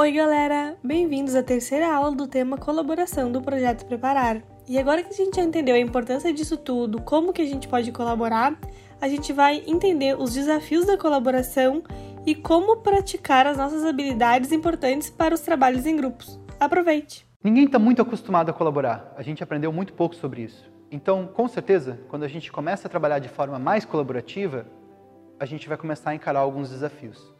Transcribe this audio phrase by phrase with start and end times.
[0.00, 0.76] Oi, galera!
[0.80, 4.40] Bem-vindos à terceira aula do tema colaboração do projeto Preparar.
[4.68, 7.66] E agora que a gente já entendeu a importância disso tudo, como que a gente
[7.66, 8.56] pode colaborar,
[9.00, 11.82] a gente vai entender os desafios da colaboração
[12.24, 16.38] e como praticar as nossas habilidades importantes para os trabalhos em grupos.
[16.60, 17.26] Aproveite!
[17.42, 19.12] Ninguém está muito acostumado a colaborar.
[19.16, 20.70] A gente aprendeu muito pouco sobre isso.
[20.92, 24.64] Então, com certeza, quando a gente começa a trabalhar de forma mais colaborativa,
[25.40, 27.36] a gente vai começar a encarar alguns desafios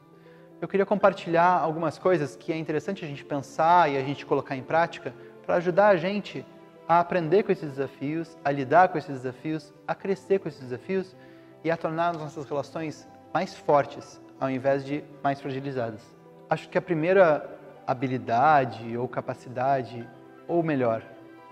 [0.61, 4.57] eu queria compartilhar algumas coisas que é interessante a gente pensar e a gente colocar
[4.57, 5.15] em prática
[5.47, 6.45] para ajudar a gente
[6.89, 11.15] a aprender com esses desafios, a lidar com esses desafios, a crescer com esses desafios
[11.63, 16.03] e a tornar as nossas relações mais fortes ao invés de mais fragilizadas.
[16.49, 20.09] Acho que a primeira habilidade ou capacidade,
[20.47, 21.03] ou melhor,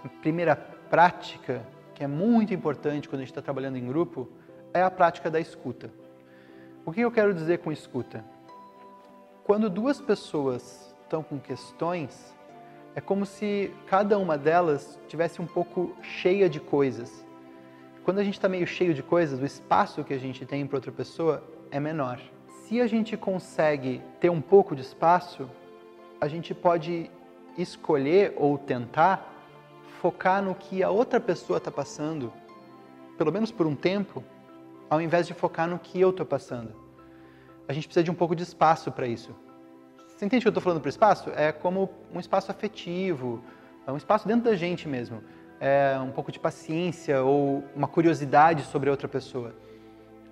[0.05, 1.63] a primeira prática
[1.95, 4.29] que é muito importante quando a gente está trabalhando em grupo
[4.73, 5.91] é a prática da escuta.
[6.85, 8.25] O que eu quero dizer com escuta?
[9.47, 12.35] Quando duas pessoas estão com questões,
[12.97, 17.25] é como se cada uma delas tivesse um pouco cheia de coisas.
[18.05, 20.79] Quando a gente está meio cheio de coisas, o espaço que a gente tem para
[20.79, 22.21] outra pessoa é menor.
[22.65, 25.49] Se a gente consegue ter um pouco de espaço,
[26.21, 27.09] a gente pode
[27.57, 29.33] escolher ou tentar
[30.01, 32.33] focar no que a outra pessoa está passando,
[33.17, 34.25] pelo menos por um tempo,
[34.91, 36.86] ao invés de focar no que eu estou passando
[37.69, 39.35] a gente precisa de um pouco de espaço para isso.
[40.09, 41.31] Você entende o que eu estou falando para espaço?
[41.37, 43.43] É como um espaço afetivo,
[43.87, 45.23] é um espaço dentro da gente mesmo.
[45.61, 49.55] É um pouco de paciência ou uma curiosidade sobre a outra pessoa.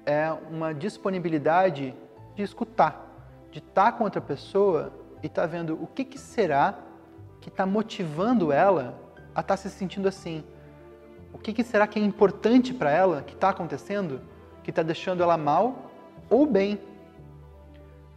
[0.07, 1.95] É uma disponibilidade
[2.35, 3.11] de escutar,
[3.51, 6.79] de estar com outra pessoa e estar tá vendo o que, que será
[7.41, 8.99] que está motivando ela
[9.35, 10.45] a estar tá se sentindo assim.
[11.33, 14.21] O que, que será que é importante para ela que está acontecendo,
[14.63, 15.91] que está deixando ela mal
[16.31, 16.79] ou bem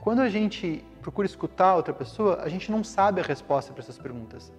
[0.07, 3.97] quando a gente procura escutar outra pessoa, a gente não sabe a resposta para essas
[3.97, 4.53] perguntas.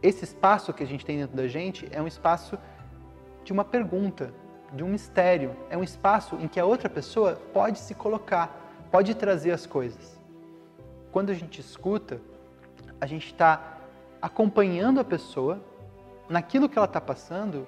[0.00, 2.56] Esse espaço que a gente tem dentro da gente é um espaço
[3.42, 4.32] de uma pergunta,
[4.72, 5.56] de um mistério.
[5.70, 10.20] É um espaço em que a outra pessoa pode se colocar, pode trazer as coisas.
[11.10, 12.20] Quando a gente escuta,
[13.00, 13.78] a gente está
[14.22, 15.60] acompanhando a pessoa
[16.28, 17.66] naquilo que ela está passando,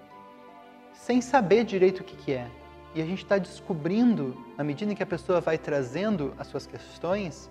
[0.93, 2.49] sem saber direito o que, que é
[2.95, 6.67] e a gente está descobrindo, na medida em que a pessoa vai trazendo as suas
[6.67, 7.51] questões,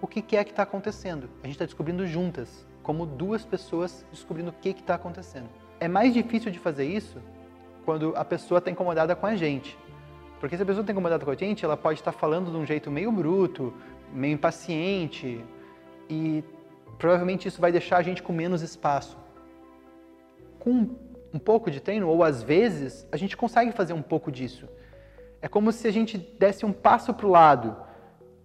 [0.00, 1.28] o que, que é que está acontecendo.
[1.42, 5.48] A gente está descobrindo juntas, como duas pessoas descobrindo o que está acontecendo.
[5.80, 7.18] É mais difícil de fazer isso
[7.84, 9.78] quando a pessoa está incomodada com a gente.
[10.40, 12.56] Porque se a pessoa está incomodada com a gente, ela pode estar tá falando de
[12.56, 13.72] um jeito meio bruto,
[14.12, 15.44] meio impaciente,
[16.08, 16.44] e
[16.98, 19.16] provavelmente isso vai deixar a gente com menos espaço.
[20.58, 20.94] Com
[21.34, 24.68] um pouco de treino, ou às vezes, a gente consegue fazer um pouco disso.
[25.42, 27.76] É como se a gente desse um passo para o lado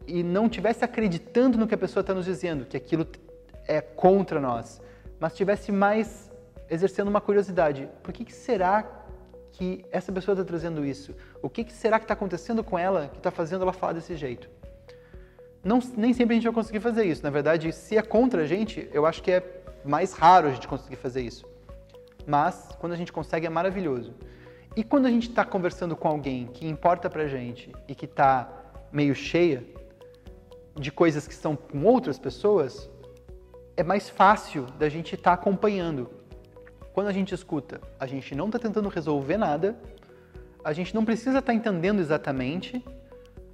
[0.07, 3.05] e não tivesse acreditando no que a pessoa está nos dizendo, que aquilo
[3.67, 4.81] é contra nós,
[5.19, 6.31] mas tivesse mais
[6.67, 7.87] exercendo uma curiosidade.
[8.01, 8.83] Por que, que será
[9.51, 11.15] que essa pessoa está trazendo isso?
[11.43, 14.15] O que, que será que está acontecendo com ela que está fazendo ela falar desse
[14.15, 14.49] jeito?
[15.63, 17.21] Não, nem sempre a gente vai conseguir fazer isso.
[17.21, 20.67] Na verdade, se é contra a gente, eu acho que é mais raro a gente
[20.67, 21.48] conseguir fazer isso
[22.25, 24.13] mas quando a gente consegue é maravilhoso.
[24.75, 28.49] E quando a gente está conversando com alguém que importa pra gente e que está
[28.91, 29.63] meio cheia
[30.75, 32.89] de coisas que estão com outras pessoas,
[33.75, 36.09] é mais fácil da gente estar tá acompanhando.
[36.93, 39.77] Quando a gente escuta, a gente não está tentando resolver nada,
[40.63, 42.83] a gente não precisa estar tá entendendo exatamente,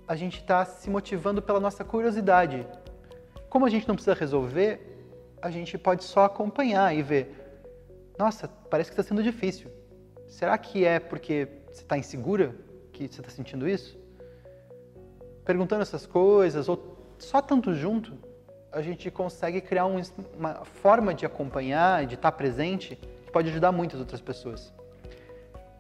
[0.08, 2.66] a gente está se motivando pela nossa curiosidade.
[3.50, 4.96] Como a gente não precisa resolver,
[5.42, 7.45] a gente pode só acompanhar e ver
[8.18, 9.70] nossa, parece que está sendo difícil.
[10.28, 12.56] Será que é porque você está insegura
[12.92, 13.98] que você está sentindo isso?
[15.44, 18.14] Perguntando essas coisas, ou só tanto junto,
[18.72, 20.02] a gente consegue criar um,
[20.38, 22.96] uma forma de acompanhar, de estar tá presente,
[23.26, 24.74] que pode ajudar muitas outras pessoas.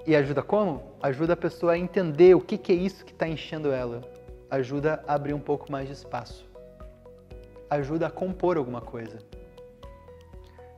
[0.06, 0.84] E ajuda como?
[1.02, 4.02] Ajuda a pessoa a entender o que, que é isso que está enchendo ela.
[4.52, 6.46] Ajuda a abrir um pouco mais de espaço.
[7.69, 9.17] Ajuda a compor alguma coisa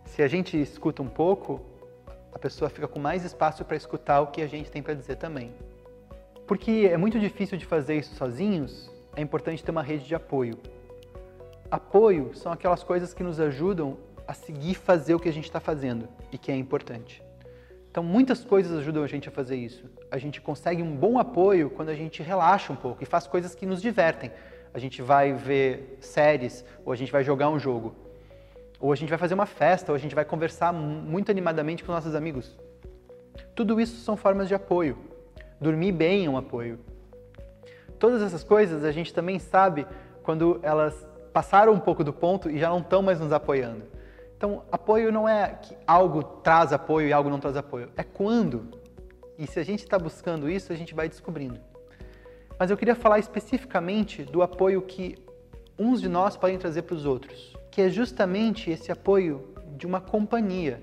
[0.07, 1.62] se a gente escuta um pouco,
[2.31, 5.18] a pessoa fica com mais espaço para escutar o que a gente tem para dizer
[5.18, 5.54] também.
[6.48, 10.57] Porque é muito difícil de fazer isso sozinhos, é importante ter uma rede de apoio.
[11.69, 15.59] Apoio são aquelas coisas que nos ajudam a seguir fazer o que a gente está
[15.59, 17.21] fazendo e que é importante.
[17.92, 19.89] Então, muitas coisas ajudam a gente a fazer isso.
[20.09, 23.54] A gente consegue um bom apoio quando a gente relaxa um pouco e faz coisas
[23.56, 24.31] que nos divertem.
[24.74, 28.06] A gente vai ver séries ou a gente vai jogar um jogo
[28.79, 31.91] ou a gente vai fazer uma festa, ou a gente vai conversar muito animadamente com
[31.91, 32.57] nossos amigos.
[33.56, 34.97] Tudo isso são formas de apoio.
[35.59, 36.79] Dormir bem é um apoio.
[37.97, 39.88] Todas essas coisas a gente também sabe
[40.21, 43.83] quando elas passaram um pouco do ponto e já não estão mais nos apoiando.
[44.35, 47.89] Então, apoio não é que algo traz apoio e algo não traz apoio.
[47.97, 48.69] É quando.
[49.35, 51.59] E se a gente está buscando isso, a gente vai descobrindo.
[52.59, 55.15] Mas eu queria falar especificamente do apoio que
[55.77, 60.01] uns de nós podem trazer para os outros, que é justamente esse apoio de uma
[60.01, 60.81] companhia,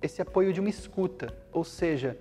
[0.00, 2.16] esse apoio de uma escuta, ou seja,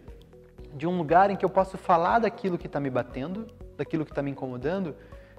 [0.74, 3.46] de um lugar em que eu posso falar daquilo que está me batendo,
[3.78, 4.96] daquilo que está me incomodando,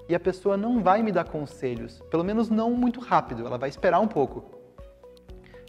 [0.07, 3.67] e a pessoa não vai me dar conselhos, pelo menos não muito rápido, ela vai
[3.67, 4.57] esperar um pouco.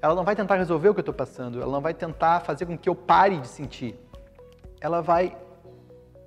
[0.00, 2.66] Ela não vai tentar resolver o que eu estou passando, ela não vai tentar fazer
[2.66, 3.98] com que eu pare de sentir.
[4.80, 5.36] Ela vai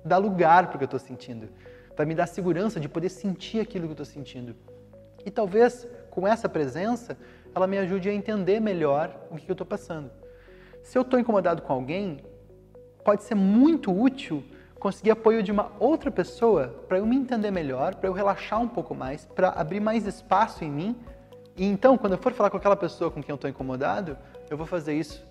[0.04, 1.48] dar lugar para o que eu estou sentindo,
[1.96, 4.54] vai me dar segurança de poder sentir aquilo que eu estou sentindo.
[5.24, 7.16] E talvez com essa presença
[7.54, 10.10] ela me ajude a entender melhor o que eu estou passando.
[10.82, 12.20] Se eu estou incomodado com alguém,
[13.02, 14.44] pode ser muito útil
[14.78, 18.68] conseguir apoio de uma outra pessoa para eu me entender melhor, para eu relaxar um
[18.68, 20.96] pouco mais, para abrir mais espaço em mim.
[21.56, 24.18] E então, quando eu for falar com aquela pessoa com quem eu estou incomodado,
[24.50, 25.24] eu vou fazer isso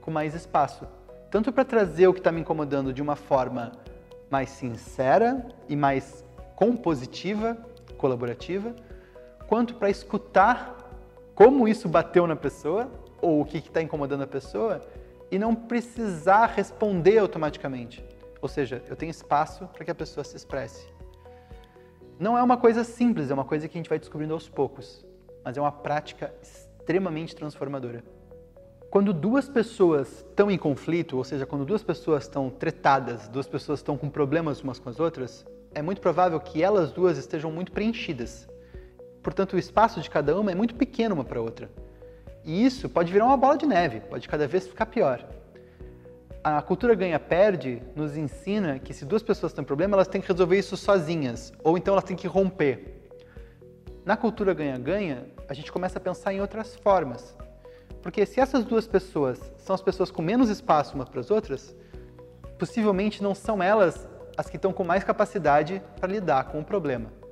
[0.00, 0.84] com mais espaço.
[1.30, 3.70] Tanto para trazer o que está me incomodando de uma forma
[4.28, 6.24] mais sincera e mais
[6.56, 7.56] compositiva,
[7.98, 8.74] colaborativa,
[9.46, 10.76] quanto para escutar
[11.34, 14.80] como isso bateu na pessoa ou o que está incomodando a pessoa
[15.30, 18.04] e não precisar responder automaticamente.
[18.40, 20.86] Ou seja, eu tenho espaço para que a pessoa se expresse.
[22.18, 25.04] Não é uma coisa simples, é uma coisa que a gente vai descobrindo aos poucos,
[25.44, 28.04] mas é uma prática extremamente transformadora.
[28.90, 33.80] Quando duas pessoas estão em conflito, ou seja, quando duas pessoas estão tretadas, duas pessoas
[33.80, 35.44] estão com problemas umas com as outras,
[35.74, 38.48] é muito provável que elas duas estejam muito preenchidas.
[39.24, 41.70] Portanto, o espaço de cada uma é muito pequeno uma para outra.
[42.44, 45.26] E isso pode virar uma bola de neve, pode cada vez ficar pior.
[46.44, 50.58] A cultura ganha-perde nos ensina que se duas pessoas têm problema, elas têm que resolver
[50.58, 53.00] isso sozinhas, ou então elas têm que romper.
[54.04, 57.34] Na cultura ganha-ganha, a gente começa a pensar em outras formas.
[58.02, 61.74] Porque se essas duas pessoas são as pessoas com menos espaço umas para as outras,
[62.58, 64.06] possivelmente não são elas
[64.36, 67.23] as que estão com mais capacidade para lidar com o problema.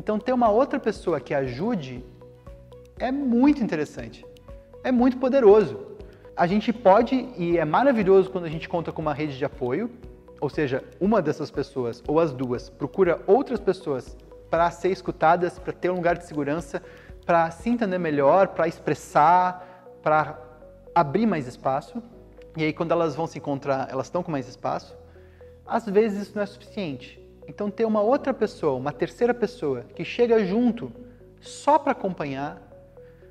[0.00, 2.02] Então, ter uma outra pessoa que ajude
[2.98, 4.24] é muito interessante
[4.82, 5.78] é muito poderoso.
[6.34, 9.90] A gente pode, e é maravilhoso quando a gente conta com uma rede de apoio,
[10.40, 14.16] ou seja, uma dessas pessoas ou as duas procura outras pessoas
[14.48, 16.82] para ser escutadas, para ter um lugar de segurança,
[17.26, 19.52] para se entender melhor, para expressar,
[20.02, 20.38] para
[20.94, 22.02] abrir mais espaço.
[22.56, 24.96] E aí, quando elas vão se encontrar, elas estão com mais espaço.
[25.66, 27.20] Às vezes isso não é suficiente.
[27.48, 30.92] Então, ter uma outra pessoa, uma terceira pessoa, que chega junto
[31.40, 32.60] só para acompanhar,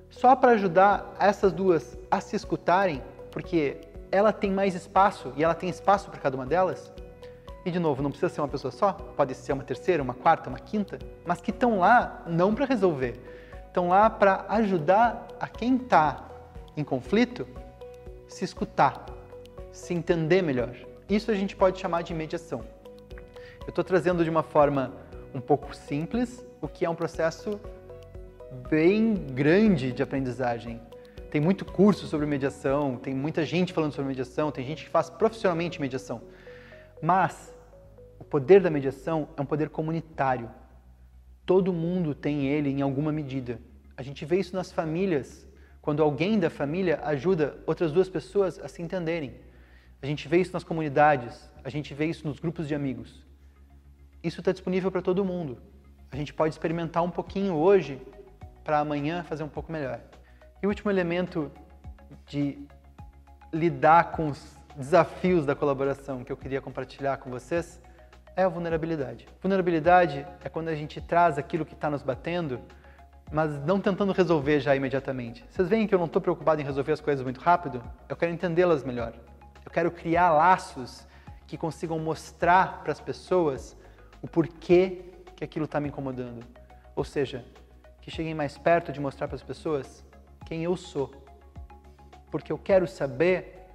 [0.09, 3.01] só para ajudar essas duas a se escutarem,
[3.31, 3.77] porque
[4.11, 6.91] ela tem mais espaço e ela tem espaço para cada uma delas.
[7.65, 10.50] E de novo, não precisa ser uma pessoa só, pode ser uma terceira, uma quarta,
[10.50, 13.19] uma quinta, mas que estão lá não para resolver,
[13.67, 16.25] estão lá para ajudar a quem está
[16.75, 17.47] em conflito
[18.27, 19.06] se escutar,
[19.71, 20.75] se entender melhor.
[21.09, 22.63] Isso a gente pode chamar de mediação.
[23.69, 24.92] Eu estou trazendo de uma forma
[25.31, 27.62] um pouco simples o que é um processo
[28.68, 30.81] bem grande de aprendizagem.
[31.30, 35.12] Tem muito curso sobre mediação, tem muita gente falando sobre mediação, tem gente que faz
[35.12, 36.24] profissionalmente mediação.
[37.00, 37.54] Mas
[38.18, 40.50] o poder da mediação é um poder comunitário.
[41.45, 43.62] Todo mundo tem ele em alguma medida.
[43.95, 45.48] A gente vê isso nas famílias,
[45.80, 49.35] quando alguém da família ajuda outras duas pessoas a se entenderem.
[50.02, 53.29] A gente vê isso nas comunidades, a gente vê isso nos grupos de amigos.
[54.21, 55.57] Isso está disponível para todo mundo.
[56.11, 58.02] A gente pode experimentar um pouquinho hoje
[58.64, 60.02] para amanhã fazer um pouco melhor.
[60.61, 61.49] E o último elemento
[62.26, 62.68] de
[63.54, 67.81] lidar com os desafios da colaboração que eu queria compartilhar com vocês
[68.35, 69.28] é a vulnerabilidade.
[69.42, 72.59] Vulnerabilidade é quando a gente traz aquilo que está nos batendo,
[73.31, 75.45] mas não tentando resolver já imediatamente.
[75.49, 77.81] Vocês veem que eu não estou preocupado em resolver as coisas muito rápido?
[78.09, 79.14] Eu quero entendê-las melhor.
[79.66, 81.07] Eu quero criar laços
[81.47, 83.78] que consigam mostrar para as pessoas
[84.21, 85.02] o porquê
[85.35, 86.45] que aquilo está me incomodando.
[86.95, 87.45] Ou seja,
[88.02, 90.04] que cheguem mais perto de mostrar para as pessoas
[90.45, 91.11] quem eu sou.
[92.31, 93.66] Porque eu quero saber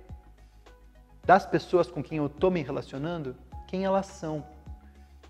[1.25, 3.37] das pessoas com quem eu estou me relacionando
[3.67, 4.47] quem elas são.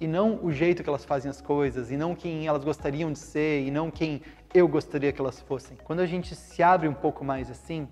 [0.00, 3.18] E não o jeito que elas fazem as coisas, e não quem elas gostariam de
[3.18, 4.20] ser, e não quem
[4.52, 5.76] eu gostaria que elas fossem.
[5.82, 7.88] Quando a gente se abre um pouco mais assim,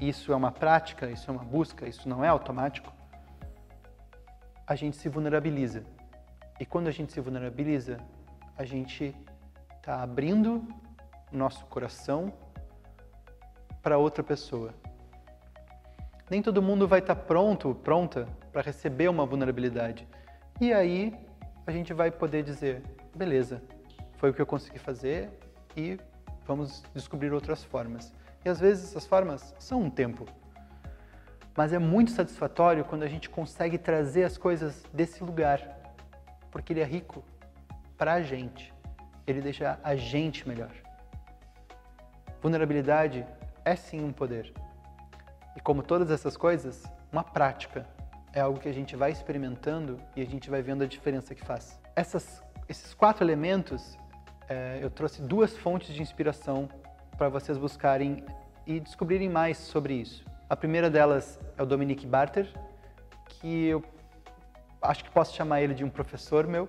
[0.00, 2.92] isso é uma prática, isso é uma busca, isso não é automático,
[4.66, 5.84] a gente se vulnerabiliza.
[6.58, 7.98] E quando a gente se vulnerabiliza,
[8.56, 9.16] a gente
[9.76, 10.66] está abrindo
[11.32, 12.32] o nosso coração
[13.82, 14.74] para outra pessoa.
[16.30, 20.06] Nem todo mundo vai estar tá pronto, pronta para receber uma vulnerabilidade.
[20.60, 21.14] E aí
[21.66, 22.82] a gente vai poder dizer,
[23.14, 23.62] beleza,
[24.16, 25.30] foi o que eu consegui fazer,
[25.76, 25.98] e
[26.46, 28.12] vamos descobrir outras formas.
[28.44, 30.26] E às vezes essas formas são um tempo.
[31.56, 35.60] Mas é muito satisfatório quando a gente consegue trazer as coisas desse lugar,
[36.52, 37.24] porque ele é rico
[37.98, 38.72] para a gente.
[39.26, 40.70] Ele deixa a gente melhor.
[42.40, 43.26] Vulnerabilidade
[43.64, 44.52] é sim um poder.
[45.56, 47.86] E como todas essas coisas, uma prática
[48.32, 51.44] é algo que a gente vai experimentando e a gente vai vendo a diferença que
[51.44, 51.80] faz.
[51.96, 53.98] Essas, esses quatro elementos,
[54.48, 56.68] é, eu trouxe duas fontes de inspiração
[57.16, 58.24] para vocês buscarem
[58.66, 60.24] e descobrirem mais sobre isso.
[60.48, 62.48] A primeira delas é o Dominique Barter,
[63.28, 63.82] que eu
[64.82, 66.68] acho que posso chamar ele de um professor meu.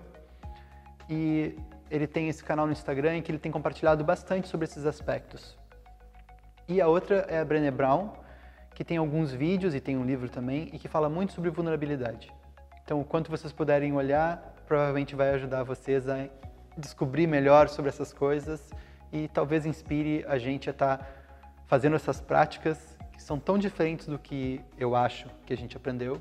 [1.10, 1.58] E
[1.89, 5.58] ele tem esse canal no Instagram em que ele tem compartilhado bastante sobre esses aspectos.
[6.67, 8.13] E a outra é a Brené Brown,
[8.74, 12.32] que tem alguns vídeos e tem um livro também e que fala muito sobre vulnerabilidade.
[12.84, 16.27] Então, o quanto vocês puderem olhar, provavelmente vai ajudar vocês a
[16.77, 18.72] descobrir melhor sobre essas coisas
[19.12, 21.08] e talvez inspire a gente a estar tá
[21.67, 26.20] fazendo essas práticas que são tão diferentes do que eu acho que a gente aprendeu,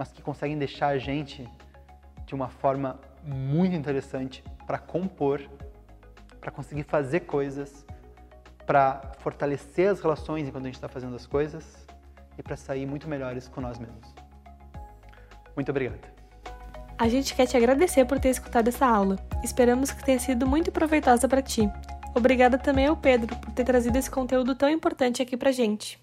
[0.00, 1.46] mas que conseguem deixar a gente
[2.24, 5.42] de uma forma muito interessante para compor,
[6.40, 7.84] para conseguir fazer coisas,
[8.64, 11.86] para fortalecer as relações enquanto a gente está fazendo as coisas
[12.38, 14.14] e para sair muito melhores com nós mesmos.
[15.54, 16.08] Muito obrigado.
[16.96, 19.16] A gente quer te agradecer por ter escutado essa aula.
[19.44, 21.70] Esperamos que tenha sido muito proveitosa para ti.
[22.14, 26.02] Obrigada também ao Pedro por ter trazido esse conteúdo tão importante aqui pra gente.